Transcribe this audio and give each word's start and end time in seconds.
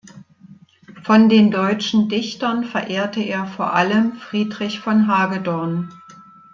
Von 1.03 1.29
den 1.29 1.51
deutschen 1.51 2.09
Dichtern 2.09 2.63
verehrte 2.63 3.21
er 3.21 3.45
vor 3.45 3.75
allem 3.75 4.13
Friedrich 4.13 4.79
von 4.79 5.05
Hagedorn. 5.07 5.93